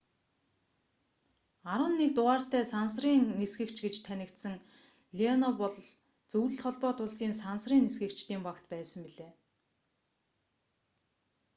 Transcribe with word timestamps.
11 1.73 2.13
дугаартай 2.17 2.63
сансрын 2.73 3.21
нисгэгч 3.39 3.77
гэж 3.85 3.95
танигдсан 4.07 4.55
леонов 5.17 5.53
бол 5.61 5.75
зөвлөлт 6.31 6.59
холбоот 6.63 6.97
улсын 7.03 7.33
сансрын 7.41 7.83
нисгэгчдийн 7.87 8.41
багт 8.47 8.65
байсан 8.73 9.01
билээ 9.07 9.31